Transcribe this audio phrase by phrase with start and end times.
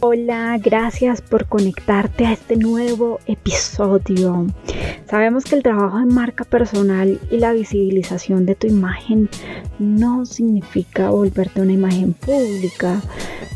[0.00, 4.46] Hola, gracias por conectarte a este nuevo episodio.
[5.10, 9.28] Sabemos que el trabajo en marca personal y la visibilización de tu imagen
[9.80, 13.02] no significa volverte una imagen pública,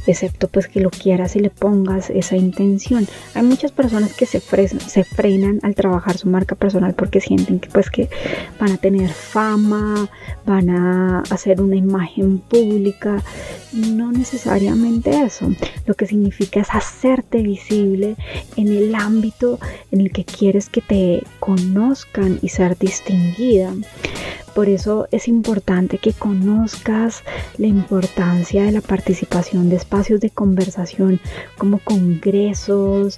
[0.07, 3.07] excepto pues que lo quieras y le pongas esa intención.
[3.35, 7.69] Hay muchas personas que se, se frenan al trabajar su marca personal porque sienten que
[7.69, 8.09] pues que
[8.59, 10.09] van a tener fama,
[10.47, 13.23] van a hacer una imagen pública.
[13.73, 15.51] No necesariamente eso.
[15.87, 18.17] Lo que significa es hacerte visible
[18.57, 19.59] en el ámbito
[19.91, 23.73] en el que quieres que te conozcan y ser distinguida.
[24.55, 27.23] Por eso es importante que conozcas
[27.57, 31.21] la importancia de la participación de espacios de conversación
[31.57, 33.17] como congresos,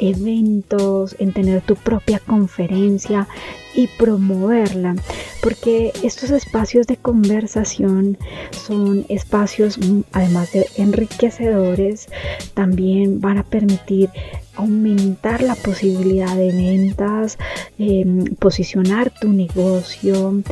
[0.00, 3.28] eventos, en tener tu propia conferencia
[3.74, 4.94] y promoverla,
[5.42, 8.18] porque estos espacios de conversación
[8.66, 12.08] son espacios, mm, además de enriquecedores,
[12.54, 14.10] también van a permitir
[14.56, 17.38] aumentar la posibilidad de ventas,
[17.78, 20.42] em, posicionar tu negocio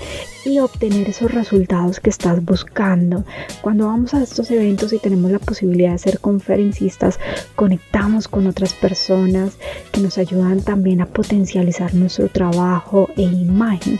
[0.44, 3.24] y obtener esos resultados que estás buscando.
[3.60, 7.20] Cuando vamos a estos eventos y tenemos la posibilidad de ser conferencistas,
[7.54, 9.52] conectamos con otras personas
[9.92, 13.98] que nos ayudan también a potencializar nuestro trabajo e imagen.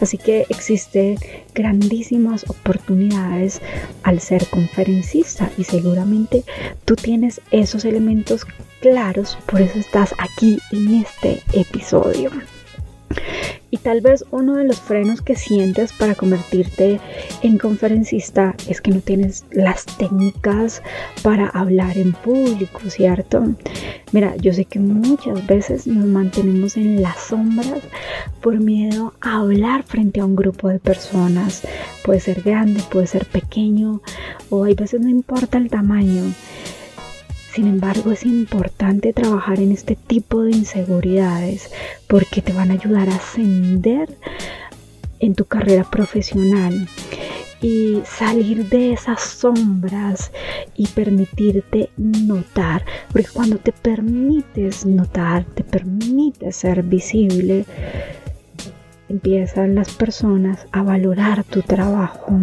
[0.00, 1.16] Así que existen
[1.54, 3.60] grandísimas oportunidades
[4.02, 6.44] al ser conferencista y seguramente
[6.84, 8.46] tú tienes esos elementos
[8.80, 12.30] claros, por eso estás aquí en este episodio.
[13.74, 17.00] Y tal vez uno de los frenos que sientes para convertirte
[17.42, 20.80] en conferencista es que no tienes las técnicas
[21.24, 23.42] para hablar en público, ¿cierto?
[24.12, 27.80] Mira, yo sé que muchas veces nos mantenemos en las sombras
[28.40, 31.66] por miedo a hablar frente a un grupo de personas.
[32.04, 34.02] Puede ser grande, puede ser pequeño
[34.50, 36.22] o hay veces no importa el tamaño.
[37.54, 41.70] Sin embargo, es importante trabajar en este tipo de inseguridades
[42.08, 44.08] porque te van a ayudar a ascender
[45.20, 46.88] en tu carrera profesional
[47.62, 50.32] y salir de esas sombras
[50.74, 52.84] y permitirte notar.
[53.12, 57.66] Porque cuando te permites notar, te permites ser visible,
[59.08, 62.40] empiezan las personas a valorar tu trabajo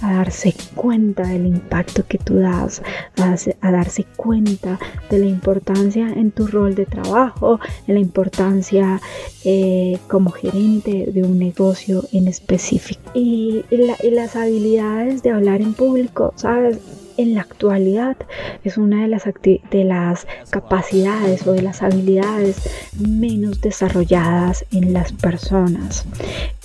[0.00, 2.82] a darse cuenta del impacto que tú das,
[3.16, 4.78] a, darse cuenta
[5.10, 9.00] de la importancia en tu rol de trabajo, en la importancia
[9.44, 13.00] eh, como gerente de un negocio en específico.
[13.14, 16.78] y las habilidades de hablar en público, ¿sabes?
[17.18, 18.16] en la actualidad
[18.64, 22.56] es una de las, de las capacidades o de las habilidades
[22.96, 26.06] menos desarrolladas en las personas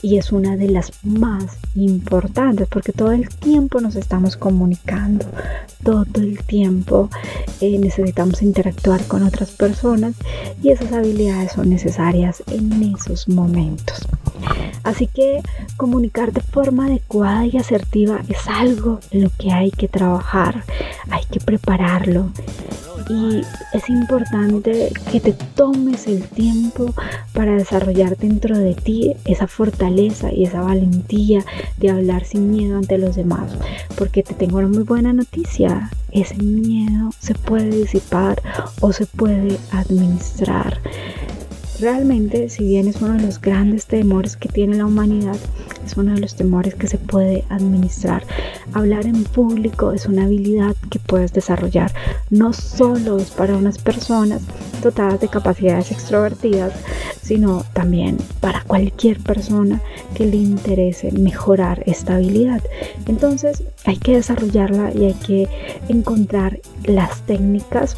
[0.04, 5.26] y es una de las más importantes porque todo el tiempo nos estamos comunicando,
[5.82, 7.10] todo el tiempo
[7.62, 10.16] eh, necesitamos interactuar con otras personas
[10.62, 14.06] y esas habilidades son necesarias en esos momentos.
[14.84, 15.42] Así que
[15.78, 20.66] comunicar de forma adecuada y asertiva es algo en lo que hay que trabajar,
[21.10, 22.30] hay que prepararlo.
[23.10, 23.42] Y
[23.74, 26.94] es importante que te tomes el tiempo
[27.34, 31.44] para desarrollar dentro de ti esa fortaleza y esa valentía
[31.78, 33.52] de hablar sin miedo ante los demás.
[33.98, 35.90] Porque te tengo una muy buena noticia.
[36.12, 38.42] Ese miedo se puede disipar
[38.82, 40.80] o se puede administrar.
[41.84, 45.36] Realmente, si bien es uno de los grandes temores que tiene la humanidad,
[45.86, 48.24] es uno de los temores que se puede administrar.
[48.72, 51.92] Hablar en público es una habilidad que puedes desarrollar.
[52.30, 54.44] No solo es para unas personas,
[54.82, 56.72] dotadas de capacidades extrovertidas,
[57.22, 59.82] sino también para cualquier persona
[60.16, 62.62] que le interese mejorar esta habilidad.
[63.08, 65.50] Entonces hay que desarrollarla y hay que
[65.90, 67.98] encontrar las técnicas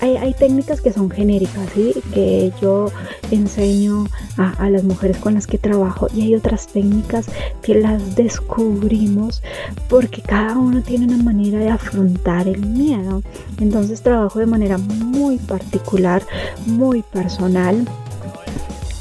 [0.00, 1.94] hay, técnicas que son genéricas, ¿sí?
[2.12, 2.90] que yo
[3.30, 4.06] enseño
[4.36, 7.26] a, las mujeres con las que trabajo y hay otras técnicas
[7.62, 9.42] que las descubrimos
[9.88, 13.22] porque cada uno tiene una manera de afrontar el miedo.
[13.60, 16.22] Entonces trabajo de manera muy particular,
[16.66, 17.86] muy personal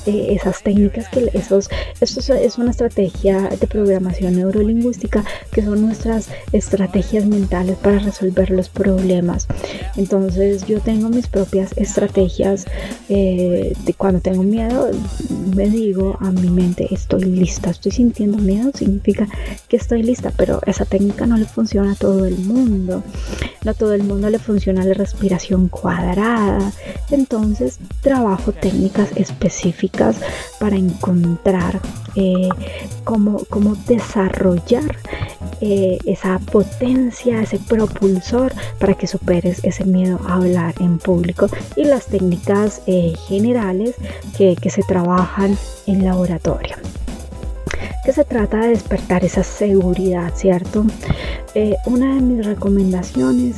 [0.09, 1.69] esas técnicas que esos
[2.01, 9.47] es una estrategia de programación neurolingüística que son nuestras estrategias mentales para resolver los problemas.
[9.97, 12.65] Entonces yo tengo mis propias estrategias
[13.09, 14.89] eh, cuando tengo miedo
[15.55, 19.27] me digo a mi mente estoy lista estoy sintiendo miedo significa
[19.67, 23.03] que estoy lista pero esa técnica no le funciona a todo el mundo.
[23.63, 26.71] No a todo el mundo le funciona la respiración cuadrada.
[27.11, 29.98] Entonces trabajo técnicas específicas
[30.59, 31.79] para encontrar
[32.15, 32.49] eh,
[33.03, 33.45] cómo,
[33.87, 34.95] desarrollar
[35.61, 41.83] eh, esa potencia, ese propulsor para que superes ese miedo a hablar en público y
[41.83, 43.95] las técnicas eh, generales
[44.37, 46.77] que, que se trabajan en laboratorio
[48.05, 50.85] que se trata de despertar esa seguridad, ¿cierto?
[51.85, 53.57] una de mis recomendaciones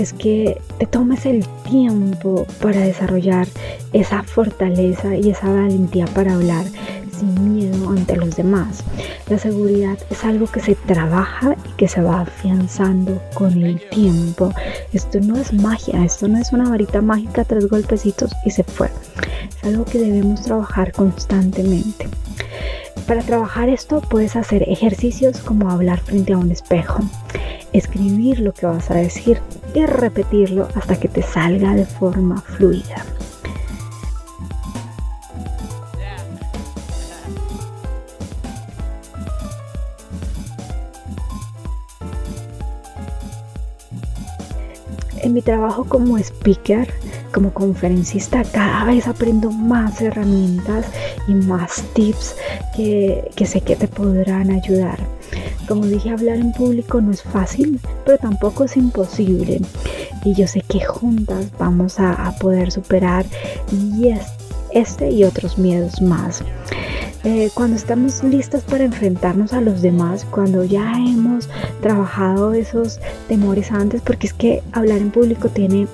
[0.00, 3.46] es que te tomes el tiempo para desarrollar
[3.92, 6.64] esa fortaleza y esa valentía para hablar
[7.16, 8.82] sin miedo ante los demás.
[9.28, 14.52] La seguridad es algo que se trabaja y que se va afianzando con el tiempo.
[14.92, 18.90] Esto no es magia, esto no es una varita mágica, tres golpecitos y se fue.
[19.48, 22.08] Es algo que debemos trabajar constantemente.
[23.06, 27.00] Para trabajar esto puedes hacer ejercicios como hablar frente a un espejo,
[27.72, 29.40] escribir lo que vas a decir
[29.74, 33.04] y repetirlo hasta que te salga de forma fluida.
[45.22, 46.92] En mi trabajo como speaker,
[47.34, 50.86] como conferencista, cada vez aprendo más herramientas
[51.26, 52.36] y más tips
[52.76, 55.00] que, que sé que te podrán ayudar.
[55.66, 59.60] Como dije, hablar en público no es fácil, pero tampoco es imposible.
[60.24, 63.24] Y yo sé que juntas vamos a, poder superar
[63.72, 64.10] y
[64.72, 66.42] este y otros miedos más.
[67.24, 71.48] Eh, cuando estamos listas para enfrentarnos a los demás, cuando ya hemos
[71.80, 75.86] trabajado esos temores antes, porque es que hablar en público tiene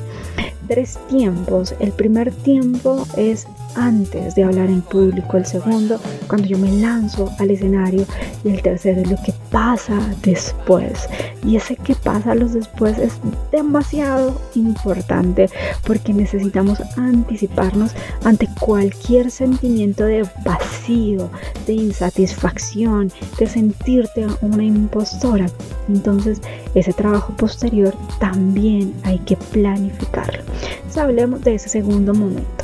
[0.71, 1.75] tres tiempos.
[1.81, 7.31] El primer tiempo es antes de hablar en público, el segundo cuando yo me lanzo
[7.39, 8.05] al escenario
[8.45, 11.09] y el tercero es lo que pasa después.
[11.45, 13.15] Y ese que pasa los después es
[13.51, 15.49] demasiado importante
[15.87, 17.93] porque necesitamos anticiparnos
[18.25, 21.31] ante cualquier sentimiento de vacío,
[21.67, 25.47] de insatisfacción, de sentirte una impostora.
[25.89, 26.41] Entonces
[26.75, 30.43] ese trabajo posterior también hay que planificarlo.
[30.77, 32.60] Entonces hablemos de ese segundo momento.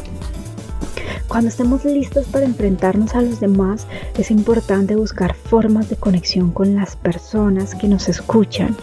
[1.29, 3.87] Cuando estemos listos para enfrentarnos a los demás,
[4.17, 8.77] es importante buscar formas de conexión con las personas que nos escuchan.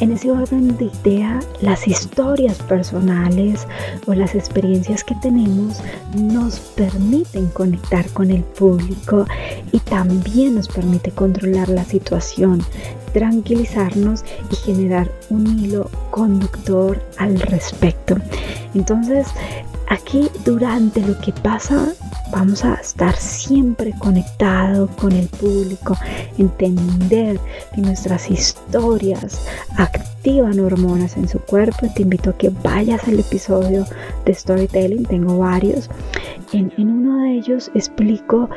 [0.00, 3.66] En ese orden de idea, las historias personales
[4.06, 5.80] o las experiencias que tenemos
[6.16, 9.24] nos permiten conectar con el público
[9.70, 12.60] y también nos permite controlar la situación,
[13.12, 18.16] tranquilizarnos y generar un hilo conductor al respecto.
[18.74, 19.28] Entonces,
[19.88, 21.92] Aquí durante lo que pasa
[22.30, 25.96] vamos a estar siempre conectados con el público,
[26.38, 27.38] entender
[27.74, 31.86] que nuestras historias activan hormonas en su cuerpo.
[31.94, 33.86] Te invito a que vayas al episodio
[34.24, 35.90] de storytelling, tengo varios.
[36.52, 38.48] En, en uno de ellos explico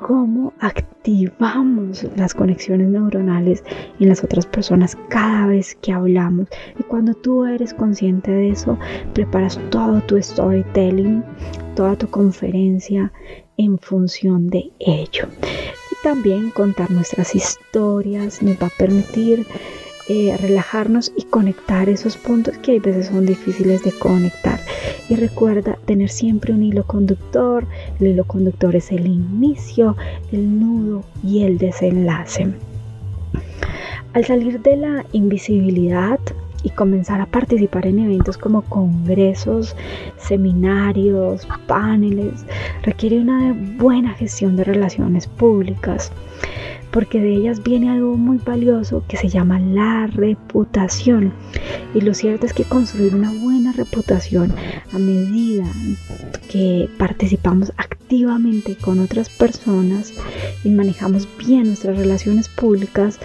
[0.00, 3.62] cómo activamos las conexiones neuronales
[3.98, 6.48] en las otras personas cada vez que hablamos.
[6.78, 8.78] Y cuando tú eres consciente de eso,
[9.12, 11.22] preparas todo tu storytelling,
[11.76, 13.12] toda tu conferencia
[13.56, 15.28] en función de ello.
[15.42, 19.46] Y también contar nuestras historias nos va a permitir
[20.12, 24.58] eh, relajarnos y conectar esos puntos que a veces son difíciles de conectar.
[25.08, 27.64] Y recuerda tener siempre un hilo conductor.
[28.00, 29.96] El hilo conductor es el inicio,
[30.32, 32.48] el nudo y el desenlace.
[34.12, 36.18] Al salir de la invisibilidad
[36.64, 39.76] y comenzar a participar en eventos como congresos,
[40.18, 42.44] seminarios, paneles,
[42.82, 46.10] requiere una buena gestión de relaciones públicas
[46.90, 51.32] porque de ellas viene algo muy valioso que se llama la reputación.
[51.94, 54.52] Y lo cierto es que construir una buena reputación
[54.92, 55.64] a medida
[56.48, 60.12] que participamos activamente con otras personas
[60.64, 63.20] y manejamos bien nuestras relaciones públicas,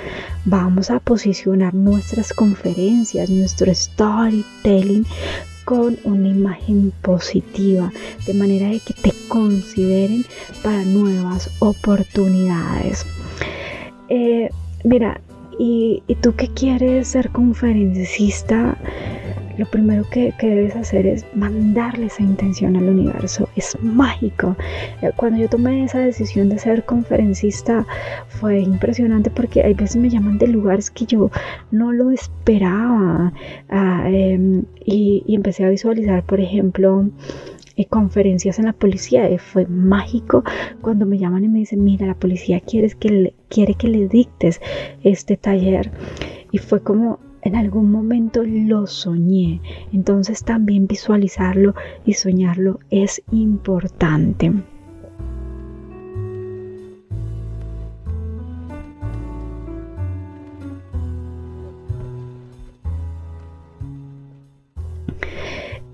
[0.45, 5.05] vamos a posicionar nuestras conferencias, nuestro storytelling
[5.65, 7.91] con una imagen positiva,
[8.27, 10.23] de manera de que te consideren
[10.63, 13.05] para nuevas oportunidades.
[14.09, 14.49] Eh,
[14.83, 15.21] mira,
[15.57, 18.77] ¿y, ¿y, tú qué quieres ser conferencista?
[19.57, 23.49] lo primero que, debes hacer es mandarle esa intención al universo.
[23.55, 24.55] Es mágico.
[25.01, 27.85] Eh, cuando yo tomé esa decisión de ser conferencista
[28.27, 31.31] fue impresionante porque hay veces me llaman de lugares que yo
[31.71, 33.33] no lo esperaba.
[33.69, 37.09] Ah, em, y, empecé a visualizar, por ejemplo,
[37.83, 39.29] conferencias en la policía.
[39.29, 40.43] Eh, fue mágico
[40.81, 44.61] cuando me llaman y me dicen, mira, la policía quiere que quiere que le dictes
[45.03, 45.91] este taller.
[46.51, 49.61] Y fue como en algún momento lo soñé.
[49.91, 54.53] Entonces también visualizarlo y soñarlo es importante.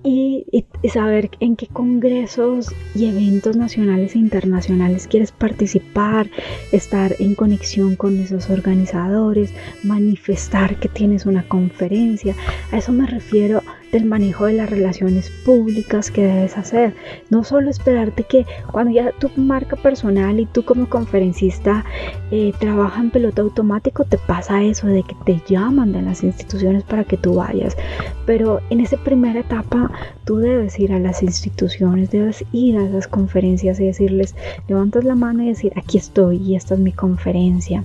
[0.04, 6.30] Y, saber en qué congresos y eventos nacionales e internacionales quieres participar,
[6.72, 9.54] estar en conexión con esos organizadores,
[9.84, 12.36] manifestar que tienes una conferencia.
[12.72, 13.61] A eso me refiero
[13.92, 16.94] del manejo de las relaciones públicas que debes hacer.
[17.30, 21.86] No solo esperarte que cuando ya tu marca personal y tú como conferencista
[22.32, 26.84] eh, trabaja en piloto automático, te pasa eso de que te llaman de las instituciones
[26.84, 27.78] para que tú vayas.
[28.26, 29.92] Pero en esa primera etapa
[30.26, 34.36] tú debes ir a las instituciones, debes ir a esas conferencias y decirles,
[34.68, 37.84] levantas la mano y decir, aquí estoy y esta es mi conferencia.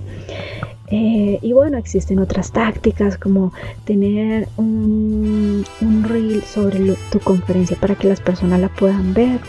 [0.89, 3.51] Eh, y bueno, existen otras tácticas como
[3.83, 6.79] tener un, un reel sobre
[7.11, 9.39] tu conferencia para que las personas la puedan ver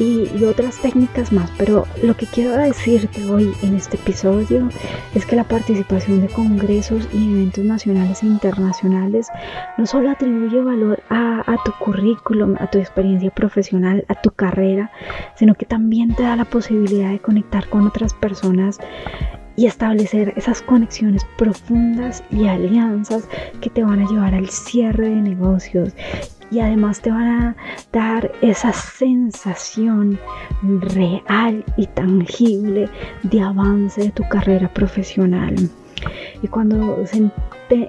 [0.00, 1.50] y, otras técnicas más.
[1.58, 4.68] Pero lo que quiero decirte hoy en este episodio
[5.14, 9.28] es que la participación de congresos y eventos nacionales e internacionales
[9.76, 14.90] no solo atribuye valor a, a tu currículum, a tu experiencia profesional, a tu carrera,
[15.36, 18.78] sino que también te da la posibilidad de conectar con otras personas
[19.60, 23.28] y establecer esas conexiones profundas y alianzas
[23.60, 25.92] que te van a llevar al cierre de negocios
[26.50, 27.56] y además te van a
[27.92, 30.18] dar esa sensación
[30.62, 32.88] real y tangible
[33.22, 35.54] de avance de tu carrera profesional.
[36.42, 37.04] Y cuando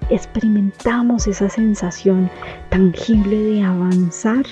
[0.10, 2.30] experimentamos esa sensación
[2.70, 4.44] tangible de avanzar,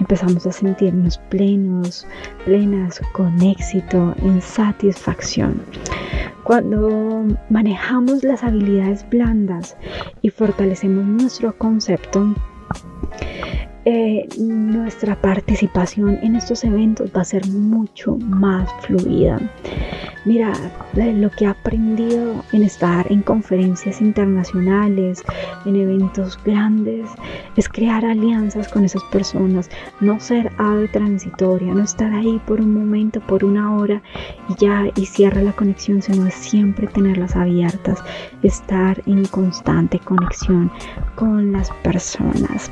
[0.00, 2.06] empezamos a sentirnos plenos,
[2.44, 5.62] plenas, con éxito, en satisfacción.
[6.52, 9.74] Cuando manejamos las habilidades blandas
[10.20, 12.34] y fortalecemos nuestro concepto,
[13.84, 19.40] eh, nuestra participación en estos eventos va a ser mucho más fluida.
[20.24, 20.52] Mira,
[20.94, 25.20] lo que he aprendido en estar en conferencias internacionales,
[25.66, 27.10] en eventos grandes,
[27.56, 29.68] es crear alianzas con esas personas,
[30.00, 34.00] no ser ave transitoria, no estar ahí por un momento, por una hora
[34.48, 37.98] y ya y cierra la conexión, sino siempre tenerlas abiertas,
[38.44, 40.70] estar en constante conexión
[41.16, 42.70] con las personas.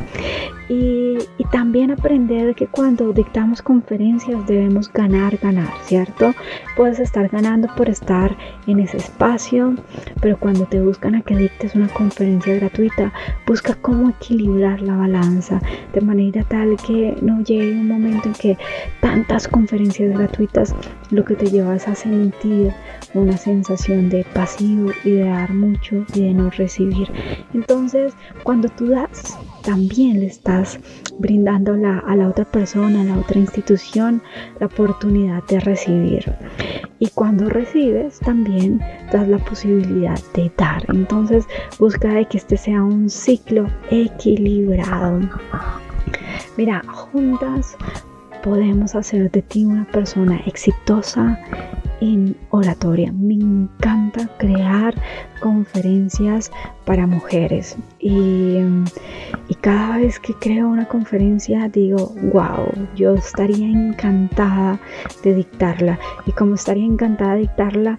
[0.70, 6.32] Y, y también aprender que cuando dictamos conferencias debemos ganar, ganar, ¿cierto?
[6.76, 8.36] Puedes estar ganando por estar
[8.68, 9.74] en ese espacio,
[10.20, 13.12] pero cuando te buscan a que dictes una conferencia gratuita,
[13.48, 15.60] busca cómo equilibrar la balanza
[15.92, 18.58] de manera tal que no llegue un momento en que
[19.00, 20.74] tantas conferencias gratuitas
[21.10, 22.72] lo que te lleva es a sentir
[23.14, 27.10] una sensación de pasivo y de dar mucho y de no recibir.
[27.54, 30.78] Entonces, cuando tú das, también le estás
[31.18, 34.22] brindando a la otra persona, a la otra institución,
[34.58, 36.34] la oportunidad de recibir.
[36.98, 38.80] Y cuando recibes, también
[39.12, 40.84] das la posibilidad de dar.
[40.88, 41.46] Entonces,
[41.78, 45.20] busca de que este sea un ciclo equilibrado.
[46.56, 47.76] Mira, juntas
[48.42, 51.38] podemos hacer de ti una persona exitosa
[52.00, 53.12] en oratoria.
[53.12, 54.94] Me encanta crear
[55.40, 56.50] conferencias
[56.84, 58.58] para mujeres y,
[59.60, 64.80] cada vez que creo una conferencia digo, wow, yo estaría encantada
[65.22, 67.98] de dictarla y como estaría encantada de dictarla,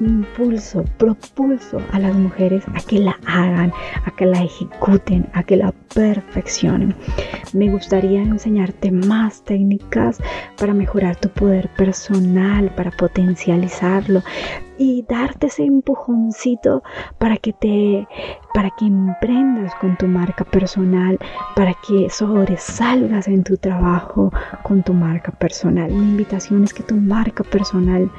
[0.00, 3.72] impulso, propulso a las mujeres a que la hagan,
[4.04, 6.94] a que la ejecuten, a que la perfeccionen.
[7.52, 10.18] Me gustaría enseñarte más técnicas
[10.58, 14.22] para mejorar tu poder personal, para potencializarlo
[14.78, 16.82] y darte ese empujoncito
[17.18, 18.06] para que te
[18.52, 21.18] para que emprendas con tu marca personal,
[21.54, 25.90] para que sobresalgas en tu trabajo con tu marca personal.
[25.90, 28.10] Mi invitación es que tu marca personal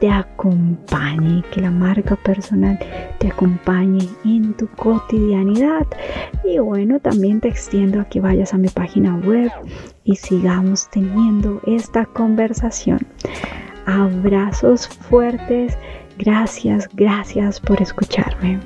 [0.00, 2.78] te acompañe, que la marca personal
[3.18, 5.86] te acompañe en tu cotidianidad.
[6.44, 9.50] Y bueno, también te extiendo a que vayas a mi página web
[10.04, 13.00] y sigamos teniendo esta conversación.
[13.86, 15.76] Abrazos fuertes.
[16.18, 18.60] Gracias, gracias por escucharme.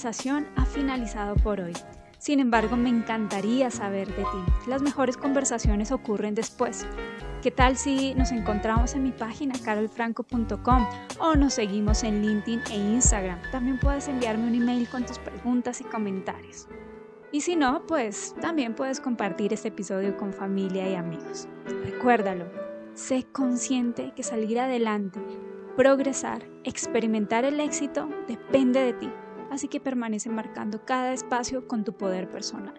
[0.00, 1.74] Conversación ha finalizado por hoy.
[2.16, 4.66] Sin embargo, me encantaría saber de ti.
[4.66, 6.86] Las mejores conversaciones ocurren después.
[7.42, 10.86] ¿Qué tal si nos encontramos en mi página carolfranco.com
[11.18, 13.40] o nos seguimos en LinkedIn e Instagram?
[13.52, 16.66] También puedes enviarme un email con tus preguntas y comentarios.
[17.30, 21.46] Y si no, pues también puedes compartir este episodio con familia y amigos.
[21.84, 22.46] Recuérdalo,
[22.94, 25.20] sé consciente que salir adelante,
[25.76, 29.10] progresar, experimentar el éxito depende de ti,
[29.50, 32.74] así que permanece marcando cada espacio con tu poder personal.